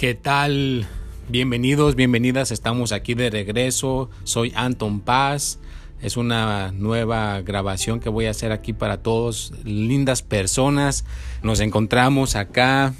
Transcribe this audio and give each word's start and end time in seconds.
¿Qué 0.00 0.14
tal? 0.14 0.86
Bienvenidos, 1.28 1.94
bienvenidas. 1.94 2.52
Estamos 2.52 2.90
aquí 2.90 3.12
de 3.12 3.28
regreso. 3.28 4.08
Soy 4.24 4.50
Anton 4.56 5.00
Paz. 5.00 5.58
Es 6.00 6.16
una 6.16 6.72
nueva 6.72 7.42
grabación 7.42 8.00
que 8.00 8.08
voy 8.08 8.24
a 8.24 8.30
hacer 8.30 8.50
aquí 8.50 8.72
para 8.72 9.02
todos, 9.02 9.52
lindas 9.62 10.22
personas. 10.22 11.04
Nos 11.42 11.60
encontramos 11.60 12.34
acá. 12.34 12.94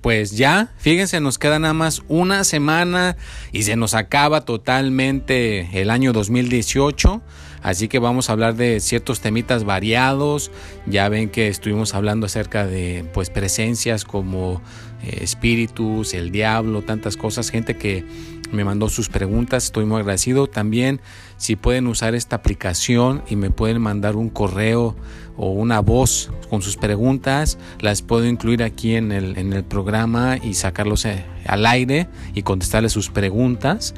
Pues 0.00 0.32
ya, 0.32 0.72
fíjense, 0.78 1.20
nos 1.20 1.38
queda 1.38 1.60
nada 1.60 1.72
más 1.72 2.02
una 2.08 2.42
semana 2.42 3.16
y 3.52 3.62
se 3.62 3.76
nos 3.76 3.94
acaba 3.94 4.40
totalmente 4.40 5.80
el 5.80 5.88
año 5.88 6.12
2018. 6.12 7.22
Así 7.62 7.88
que 7.88 7.98
vamos 7.98 8.28
a 8.28 8.32
hablar 8.32 8.54
de 8.56 8.80
ciertos 8.80 9.20
temitas 9.20 9.64
variados. 9.64 10.50
Ya 10.86 11.08
ven 11.08 11.28
que 11.28 11.48
estuvimos 11.48 11.94
hablando 11.94 12.26
acerca 12.26 12.66
de 12.66 13.04
pues 13.12 13.30
presencias 13.30 14.04
como 14.04 14.62
eh, 15.02 15.18
espíritus, 15.22 16.14
el 16.14 16.30
diablo, 16.30 16.82
tantas 16.82 17.16
cosas, 17.16 17.50
gente 17.50 17.76
que 17.76 18.04
me 18.52 18.64
mandó 18.64 18.88
sus 18.88 19.08
preguntas, 19.08 19.64
estoy 19.64 19.84
muy 19.84 20.00
agradecido. 20.00 20.46
También 20.46 21.00
si 21.36 21.56
pueden 21.56 21.86
usar 21.86 22.14
esta 22.14 22.36
aplicación 22.36 23.22
y 23.28 23.36
me 23.36 23.50
pueden 23.50 23.80
mandar 23.80 24.16
un 24.16 24.28
correo 24.28 24.96
o 25.36 25.52
una 25.52 25.80
voz 25.80 26.30
con 26.50 26.60
sus 26.60 26.76
preguntas, 26.76 27.58
las 27.80 28.02
puedo 28.02 28.26
incluir 28.26 28.62
aquí 28.62 28.96
en 28.96 29.12
el, 29.12 29.38
en 29.38 29.52
el 29.52 29.64
programa 29.64 30.36
y 30.36 30.54
sacarlos 30.54 31.04
eh, 31.06 31.24
al 31.46 31.64
aire 31.64 32.08
y 32.34 32.42
contestarles 32.42 32.92
sus 32.92 33.08
preguntas. 33.08 33.94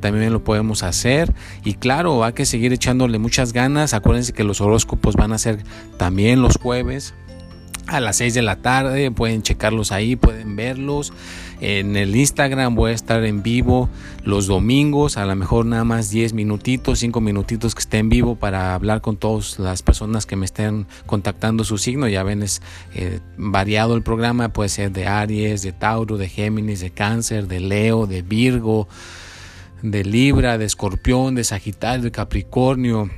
También 0.00 0.32
lo 0.32 0.42
podemos 0.42 0.82
hacer. 0.82 1.34
Y 1.64 1.74
claro, 1.74 2.24
hay 2.24 2.32
que 2.32 2.46
seguir 2.46 2.78
echándole 2.90 3.20
muchas 3.20 3.52
ganas. 3.52 3.94
Acuérdense 3.94 4.32
que 4.32 4.42
los 4.42 4.60
horóscopos 4.60 5.14
van 5.14 5.32
a 5.32 5.38
ser 5.38 5.62
también 5.96 6.42
los 6.42 6.56
jueves 6.56 7.14
a 7.86 8.00
las 8.00 8.16
6 8.16 8.34
de 8.34 8.42
la 8.42 8.56
tarde. 8.56 9.12
Pueden 9.12 9.42
checarlos 9.42 9.92
ahí, 9.92 10.16
pueden 10.16 10.56
verlos. 10.56 11.12
En 11.60 11.94
el 11.94 12.16
Instagram 12.16 12.74
voy 12.74 12.90
a 12.90 12.94
estar 12.94 13.22
en 13.24 13.44
vivo 13.44 13.88
los 14.24 14.48
domingos, 14.48 15.18
a 15.18 15.24
lo 15.24 15.36
mejor 15.36 15.66
nada 15.66 15.84
más 15.84 16.10
10 16.10 16.32
minutitos, 16.32 16.98
5 16.98 17.20
minutitos 17.20 17.76
que 17.76 17.80
esté 17.80 17.98
en 17.98 18.08
vivo 18.08 18.34
para 18.34 18.74
hablar 18.74 19.02
con 19.02 19.16
todas 19.16 19.60
las 19.60 19.82
personas 19.82 20.26
que 20.26 20.34
me 20.34 20.46
estén 20.46 20.88
contactando 21.06 21.62
su 21.62 21.78
signo. 21.78 22.08
Ya 22.08 22.24
ven, 22.24 22.42
es 22.42 22.60
eh, 22.96 23.20
variado 23.36 23.94
el 23.94 24.02
programa, 24.02 24.48
puede 24.48 24.68
ser 24.68 24.90
de 24.90 25.06
Aries, 25.06 25.62
de 25.62 25.70
Tauro, 25.70 26.16
de 26.16 26.28
Géminis, 26.28 26.80
de 26.80 26.90
Cáncer, 26.90 27.46
de 27.46 27.60
Leo, 27.60 28.08
de 28.08 28.22
Virgo, 28.22 28.88
de 29.82 30.04
Libra, 30.04 30.58
de 30.58 30.64
Escorpión, 30.64 31.34
de 31.34 31.44
Sagitario, 31.44 32.04
de 32.04 32.10
Capricornio 32.10 33.10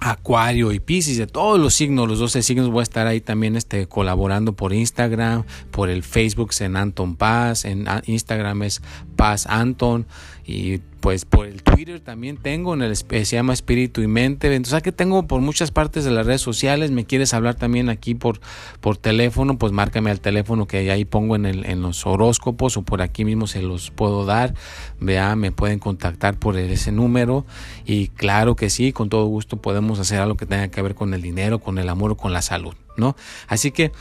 Acuario 0.00 0.72
y 0.72 0.80
Pisces, 0.80 1.16
de 1.16 1.26
todos 1.26 1.58
los 1.58 1.74
signos, 1.74 2.06
los 2.06 2.18
12 2.18 2.42
signos, 2.42 2.70
voy 2.70 2.80
a 2.80 2.82
estar 2.82 3.06
ahí 3.06 3.20
también 3.20 3.56
este, 3.56 3.86
colaborando 3.86 4.52
por 4.52 4.72
Instagram, 4.72 5.44
por 5.70 5.88
el 5.88 6.02
Facebook 6.02 6.50
en 6.60 6.76
Anton 6.76 7.16
Paz, 7.16 7.64
en 7.64 7.86
Instagram 8.04 8.62
es 8.64 8.82
Paz 9.16 9.46
Anton 9.46 10.06
y 10.46 10.78
pues 11.00 11.24
por 11.24 11.46
el 11.46 11.62
Twitter 11.62 12.00
también 12.00 12.36
tengo, 12.36 12.74
en 12.74 12.82
el 12.82 12.96
se 12.96 13.24
llama 13.24 13.52
Espíritu 13.52 14.00
y 14.00 14.08
Mente. 14.08 14.52
Entonces 14.52 14.74
aquí 14.74 14.90
tengo 14.90 15.26
por 15.26 15.40
muchas 15.40 15.70
partes 15.70 16.04
de 16.04 16.10
las 16.10 16.26
redes 16.26 16.40
sociales. 16.40 16.90
Me 16.90 17.04
quieres 17.04 17.32
hablar 17.34 17.54
también 17.54 17.88
aquí 17.88 18.14
por, 18.14 18.40
por 18.80 18.96
teléfono, 18.96 19.56
pues 19.56 19.72
márcame 19.72 20.10
al 20.10 20.20
teléfono 20.20 20.66
que 20.66 20.90
ahí 20.90 21.04
pongo 21.04 21.36
en, 21.36 21.46
el, 21.46 21.64
en 21.66 21.82
los 21.82 22.06
horóscopos 22.06 22.76
o 22.76 22.82
por 22.82 23.02
aquí 23.02 23.24
mismo 23.24 23.46
se 23.46 23.62
los 23.62 23.90
puedo 23.90 24.24
dar. 24.24 24.54
Vea, 24.98 25.36
me 25.36 25.52
pueden 25.52 25.78
contactar 25.78 26.38
por 26.38 26.56
ese 26.56 26.92
número. 26.92 27.46
Y 27.84 28.08
claro 28.08 28.56
que 28.56 28.68
sí, 28.68 28.92
con 28.92 29.08
todo 29.08 29.26
gusto 29.26 29.58
podemos 29.58 30.00
hacer 30.00 30.20
algo 30.20 30.36
que 30.36 30.46
tenga 30.46 30.68
que 30.68 30.82
ver 30.82 30.94
con 30.94 31.14
el 31.14 31.22
dinero, 31.22 31.60
con 31.60 31.78
el 31.78 31.88
amor 31.88 32.12
o 32.12 32.16
con 32.16 32.32
la 32.32 32.42
salud, 32.42 32.74
¿no? 32.96 33.16
Así 33.48 33.70
que 33.70 33.92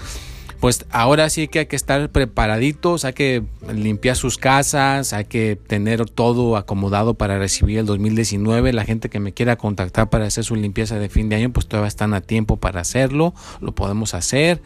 pues 0.59 0.85
ahora 0.89 1.29
sí 1.29 1.47
que 1.47 1.59
hay 1.59 1.66
que 1.66 1.75
estar 1.75 2.09
preparaditos, 2.11 3.05
hay 3.05 3.13
que 3.13 3.43
limpiar 3.73 4.16
sus 4.16 4.38
casas, 4.38 5.13
hay 5.13 5.25
que 5.25 5.55
tener 5.55 6.09
todo 6.09 6.57
acomodado 6.57 7.13
para 7.13 7.38
recibir 7.38 7.79
el 7.79 7.85
2019. 7.85 8.73
La 8.73 8.85
gente 8.85 9.09
que 9.09 9.19
me 9.19 9.33
quiera 9.33 9.57
contactar 9.57 10.09
para 10.09 10.25
hacer 10.25 10.44
su 10.44 10.55
limpieza 10.55 10.97
de 10.97 11.09
fin 11.09 11.29
de 11.29 11.35
año, 11.35 11.51
pues 11.51 11.67
todavía 11.67 11.88
están 11.88 12.13
a 12.13 12.21
tiempo 12.21 12.57
para 12.57 12.81
hacerlo, 12.81 13.33
lo 13.61 13.75
podemos 13.75 14.13
hacer. 14.13 14.61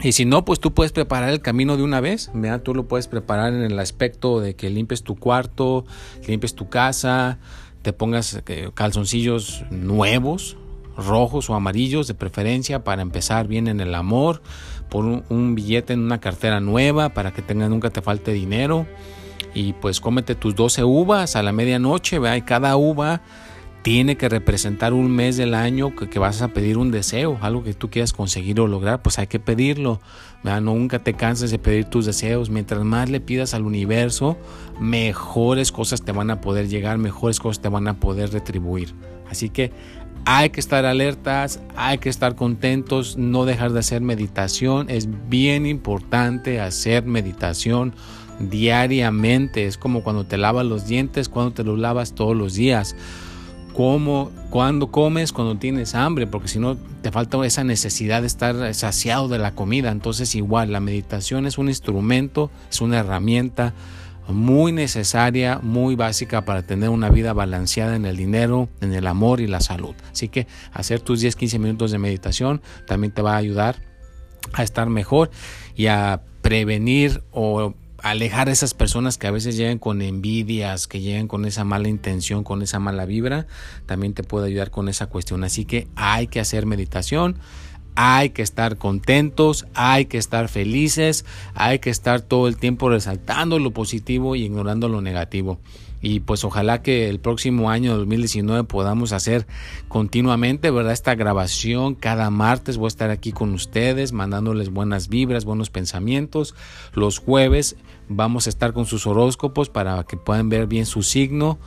Y 0.00 0.12
si 0.12 0.26
no, 0.26 0.44
pues 0.44 0.60
tú 0.60 0.74
puedes 0.74 0.92
preparar 0.92 1.30
el 1.30 1.40
camino 1.40 1.76
de 1.76 1.82
una 1.82 2.00
vez. 2.00 2.30
Mira, 2.34 2.58
tú 2.58 2.74
lo 2.74 2.86
puedes 2.86 3.08
preparar 3.08 3.54
en 3.54 3.62
el 3.62 3.78
aspecto 3.78 4.40
de 4.40 4.54
que 4.54 4.68
limpies 4.68 5.02
tu 5.02 5.16
cuarto, 5.16 5.86
limpies 6.26 6.54
tu 6.54 6.68
casa, 6.68 7.38
te 7.82 7.92
pongas 7.92 8.42
eh, 8.46 8.70
calzoncillos 8.74 9.64
nuevos, 9.70 10.58
rojos 10.96 11.50
o 11.50 11.54
amarillos 11.54 12.06
de 12.06 12.14
preferencia 12.14 12.84
para 12.84 13.02
empezar 13.02 13.46
bien 13.46 13.68
en 13.68 13.80
el 13.80 13.94
amor, 13.94 14.42
por 14.88 15.04
un, 15.04 15.54
billete 15.54 15.92
en 15.92 16.00
una 16.00 16.20
cartera 16.20 16.60
nueva 16.60 17.10
para 17.10 17.32
que 17.32 17.42
tenga, 17.42 17.68
nunca 17.68 17.90
te 17.90 18.02
falte 18.02 18.32
dinero 18.32 18.86
y 19.54 19.72
pues 19.74 20.00
cómete 20.00 20.34
tus 20.34 20.54
12 20.54 20.84
uvas 20.84 21.36
a 21.36 21.42
la 21.42 21.52
medianoche, 21.52 22.18
¿vea? 22.18 22.36
y 22.36 22.42
cada 22.42 22.76
uva 22.76 23.22
tiene 23.86 24.16
que 24.16 24.28
representar 24.28 24.92
un 24.92 25.12
mes 25.12 25.36
del 25.36 25.54
año 25.54 25.94
que, 25.94 26.18
vas 26.18 26.42
a 26.42 26.48
pedir 26.48 26.76
un 26.76 26.90
deseo, 26.90 27.38
algo 27.40 27.62
que 27.62 27.72
tú 27.72 27.88
quieras 27.88 28.12
conseguir 28.12 28.58
o 28.58 28.66
lograr, 28.66 29.00
pues 29.00 29.20
hay 29.20 29.28
que 29.28 29.38
pedirlo. 29.38 30.00
¿vea? 30.42 30.60
Nunca 30.60 30.98
te 30.98 31.14
canses 31.14 31.52
de 31.52 31.60
pedir 31.60 31.84
tus 31.84 32.04
deseos. 32.04 32.50
Mientras 32.50 32.82
más 32.82 33.08
le 33.10 33.20
pidas 33.20 33.54
al 33.54 33.62
universo, 33.62 34.36
mejores 34.80 35.70
cosas 35.70 36.02
te 36.02 36.10
van 36.10 36.32
a 36.32 36.40
poder 36.40 36.68
llegar, 36.68 36.98
mejores 36.98 37.38
cosas 37.38 37.62
te 37.62 37.68
van 37.68 37.86
a 37.86 38.00
poder 38.00 38.32
retribuir. 38.32 38.92
Así 39.30 39.50
que 39.50 39.70
hay 40.24 40.50
que 40.50 40.58
estar 40.58 40.84
alertas, 40.84 41.60
hay 41.76 41.98
que 41.98 42.08
estar 42.08 42.34
contentos, 42.34 43.16
no 43.16 43.44
dejar 43.44 43.72
de 43.72 43.78
hacer 43.78 44.00
meditación. 44.00 44.90
Es 44.90 45.08
bien 45.28 45.64
importante 45.64 46.60
hacer 46.60 47.04
meditación 47.04 47.94
diariamente. 48.40 49.64
Es 49.64 49.78
como 49.78 50.02
cuando 50.02 50.26
te 50.26 50.38
lavas 50.38 50.66
los 50.66 50.88
dientes, 50.88 51.28
cuando 51.28 51.52
te 51.52 51.62
los 51.62 51.78
lavas 51.78 52.16
todos 52.16 52.34
los 52.34 52.54
días. 52.54 52.96
Como 53.76 54.30
cuando 54.48 54.90
comes, 54.90 55.32
cuando 55.32 55.56
tienes 55.58 55.94
hambre, 55.94 56.26
porque 56.26 56.48
si 56.48 56.58
no 56.58 56.76
te 57.02 57.12
falta 57.12 57.44
esa 57.44 57.62
necesidad 57.62 58.22
de 58.22 58.26
estar 58.26 58.74
saciado 58.74 59.28
de 59.28 59.38
la 59.38 59.54
comida. 59.54 59.90
Entonces 59.90 60.34
igual, 60.34 60.72
la 60.72 60.80
meditación 60.80 61.46
es 61.46 61.58
un 61.58 61.68
instrumento, 61.68 62.50
es 62.70 62.80
una 62.80 63.00
herramienta 63.00 63.74
muy 64.28 64.72
necesaria, 64.72 65.60
muy 65.62 65.94
básica 65.94 66.44
para 66.46 66.62
tener 66.62 66.88
una 66.88 67.10
vida 67.10 67.34
balanceada 67.34 67.96
en 67.96 68.06
el 68.06 68.16
dinero, 68.16 68.68
en 68.80 68.94
el 68.94 69.06
amor 69.06 69.40
y 69.40 69.46
la 69.46 69.60
salud. 69.60 69.94
Así 70.10 70.28
que 70.28 70.46
hacer 70.72 71.00
tus 71.00 71.22
10-15 71.22 71.58
minutos 71.58 71.90
de 71.90 71.98
meditación 71.98 72.62
también 72.86 73.12
te 73.12 73.20
va 73.20 73.34
a 73.34 73.36
ayudar 73.36 73.76
a 74.54 74.62
estar 74.62 74.88
mejor 74.88 75.30
y 75.74 75.88
a 75.88 76.22
prevenir 76.40 77.22
o 77.30 77.74
alejar 78.10 78.48
a 78.48 78.52
esas 78.52 78.74
personas 78.74 79.18
que 79.18 79.26
a 79.26 79.30
veces 79.30 79.56
llegan 79.56 79.78
con 79.78 80.02
envidias, 80.02 80.86
que 80.86 81.00
llegan 81.00 81.28
con 81.28 81.44
esa 81.44 81.64
mala 81.64 81.88
intención, 81.88 82.44
con 82.44 82.62
esa 82.62 82.78
mala 82.78 83.06
vibra, 83.06 83.46
también 83.86 84.14
te 84.14 84.22
puede 84.22 84.48
ayudar 84.48 84.70
con 84.70 84.88
esa 84.88 85.06
cuestión. 85.06 85.44
Así 85.44 85.64
que 85.64 85.88
hay 85.96 86.26
que 86.26 86.40
hacer 86.40 86.66
meditación 86.66 87.38
hay 87.96 88.30
que 88.30 88.42
estar 88.42 88.76
contentos, 88.76 89.66
hay 89.74 90.04
que 90.04 90.18
estar 90.18 90.48
felices, 90.48 91.24
hay 91.54 91.78
que 91.78 91.90
estar 91.90 92.20
todo 92.20 92.46
el 92.46 92.58
tiempo 92.58 92.90
resaltando 92.90 93.58
lo 93.58 93.70
positivo 93.70 94.36
y 94.36 94.44
ignorando 94.44 94.88
lo 94.88 95.00
negativo. 95.00 95.58
Y 96.00 96.20
pues 96.20 96.44
ojalá 96.44 96.82
que 96.82 97.08
el 97.08 97.20
próximo 97.20 97.70
año 97.70 97.96
2019 97.96 98.64
podamos 98.64 99.12
hacer 99.12 99.46
continuamente, 99.88 100.70
¿verdad? 100.70 100.92
Esta 100.92 101.14
grabación 101.14 101.94
cada 101.94 102.30
martes 102.30 102.76
voy 102.76 102.86
a 102.86 102.88
estar 102.88 103.10
aquí 103.10 103.32
con 103.32 103.52
ustedes 103.52 104.12
mandándoles 104.12 104.70
buenas 104.70 105.08
vibras, 105.08 105.44
buenos 105.44 105.70
pensamientos. 105.70 106.54
Los 106.92 107.18
jueves 107.18 107.76
vamos 108.08 108.46
a 108.46 108.50
estar 108.50 108.72
con 108.72 108.86
sus 108.86 109.06
horóscopos 109.06 109.68
para 109.68 110.04
que 110.04 110.16
puedan 110.16 110.48
ver 110.48 110.66
bien 110.66 110.86
su 110.86 111.02
signo. 111.02 111.58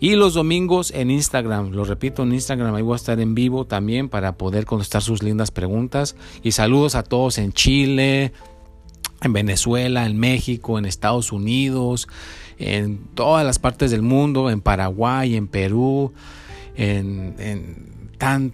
Y 0.00 0.16
los 0.16 0.34
domingos 0.34 0.90
en 0.90 1.10
Instagram, 1.10 1.70
lo 1.70 1.84
repito, 1.84 2.22
en 2.22 2.32
Instagram 2.32 2.74
ahí 2.74 2.82
voy 2.82 2.94
a 2.94 2.96
estar 2.96 3.18
en 3.20 3.34
vivo 3.34 3.66
también 3.66 4.08
para 4.08 4.36
poder 4.36 4.66
contestar 4.66 5.02
sus 5.02 5.22
lindas 5.22 5.50
preguntas. 5.50 6.16
Y 6.42 6.52
saludos 6.52 6.94
a 6.94 7.02
todos 7.02 7.38
en 7.38 7.52
Chile, 7.52 8.32
en 9.22 9.32
Venezuela, 9.32 10.06
en 10.06 10.18
México, 10.18 10.78
en 10.78 10.84
Estados 10.84 11.32
Unidos, 11.32 12.08
en 12.58 12.98
todas 13.14 13.44
las 13.44 13.58
partes 13.58 13.90
del 13.90 14.02
mundo, 14.02 14.50
en 14.50 14.60
Paraguay, 14.60 15.36
en 15.36 15.48
Perú, 15.48 16.12
en, 16.76 18.14
tan... 18.18 18.52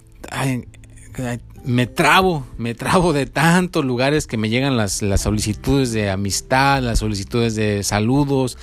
me 1.65 1.87
trabo, 1.87 2.47
me 2.59 2.75
trabo 2.75 3.13
de 3.13 3.27
tantos 3.27 3.85
lugares 3.85 4.27
que 4.27 4.37
me 4.37 4.49
llegan 4.49 4.77
las, 4.77 5.03
las 5.03 5.21
solicitudes 5.21 5.93
de 5.93 6.11
amistad, 6.11 6.83
las 6.83 7.01
solicitudes 7.01 7.55
de 7.55 7.83
saludos, 7.83 8.59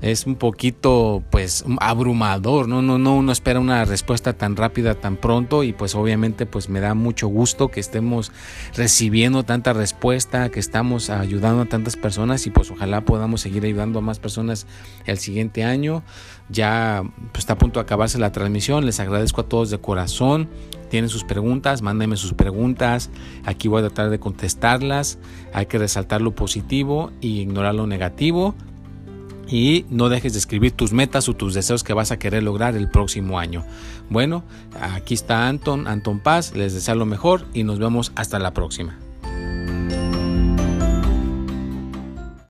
es 0.00 0.26
un 0.26 0.36
poquito 0.36 1.24
pues 1.30 1.64
abrumador, 1.80 2.68
¿no? 2.68 2.82
No, 2.82 2.98
no 2.98 3.16
uno 3.16 3.32
espera 3.32 3.58
una 3.58 3.84
respuesta 3.84 4.32
tan 4.32 4.54
rápida 4.54 4.94
tan 4.94 5.16
pronto 5.16 5.64
y 5.64 5.72
pues 5.72 5.94
obviamente 5.94 6.46
pues 6.46 6.68
me 6.68 6.80
da 6.80 6.94
mucho 6.94 7.26
gusto 7.26 7.68
que 7.68 7.80
estemos 7.80 8.30
recibiendo 8.76 9.42
tanta 9.42 9.72
respuesta, 9.72 10.50
que 10.50 10.60
estamos 10.60 11.10
ayudando 11.10 11.62
a 11.62 11.66
tantas 11.66 11.96
personas 11.96 12.46
y 12.46 12.50
pues 12.50 12.70
ojalá 12.70 13.00
podamos 13.00 13.40
seguir 13.40 13.64
ayudando 13.64 13.98
a 13.98 14.02
más 14.02 14.20
personas 14.20 14.66
el 15.06 15.18
siguiente 15.18 15.64
año. 15.64 16.04
Ya 16.48 17.02
pues, 17.32 17.40
está 17.40 17.54
a 17.54 17.58
punto 17.58 17.80
de 17.80 17.84
acabarse 17.84 18.18
la 18.18 18.32
transmisión, 18.32 18.86
les 18.86 19.00
agradezco 19.00 19.40
a 19.40 19.48
todos 19.48 19.70
de 19.70 19.78
corazón. 19.78 20.48
Tienen 20.90 21.10
sus 21.10 21.24
preguntas, 21.24 21.82
mándenme 21.82 22.16
sus 22.16 22.32
preguntas. 22.32 23.10
Aquí 23.44 23.68
voy 23.68 23.80
a 23.80 23.88
tratar 23.88 24.08
de 24.08 24.18
contestarlas. 24.18 25.18
Hay 25.52 25.66
que 25.66 25.76
resaltar 25.76 26.22
lo 26.22 26.34
positivo 26.34 27.12
y 27.20 27.40
ignorar 27.40 27.74
lo 27.74 27.86
negativo 27.86 28.54
y 29.48 29.86
no 29.90 30.08
dejes 30.08 30.34
de 30.34 30.38
escribir 30.38 30.72
tus 30.72 30.92
metas 30.92 31.28
o 31.28 31.34
tus 31.34 31.54
deseos 31.54 31.82
que 31.82 31.94
vas 31.94 32.10
a 32.10 32.18
querer 32.18 32.42
lograr 32.42 32.76
el 32.76 32.88
próximo 32.90 33.38
año. 33.38 33.64
Bueno, 34.10 34.44
aquí 34.80 35.14
está 35.14 35.48
Anton, 35.48 35.86
Anton 35.86 36.20
Paz, 36.20 36.54
les 36.54 36.74
deseo 36.74 36.94
lo 36.94 37.06
mejor 37.06 37.46
y 37.54 37.64
nos 37.64 37.78
vemos 37.78 38.12
hasta 38.14 38.38
la 38.38 38.52
próxima. 38.52 38.98